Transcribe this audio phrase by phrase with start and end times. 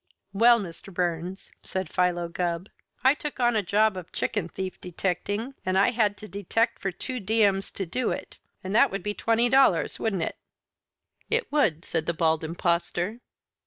[0.33, 0.91] "Well, Mr.
[0.91, 2.69] Burns," said Philo Gubb,
[3.03, 6.91] "I took on a job of chicken thief detecting, and I had to detect for
[6.91, 10.37] two diems to do it, and that would be twenty dollars, wouldn't it?"
[11.29, 13.19] "It would," said the Bald Impostor.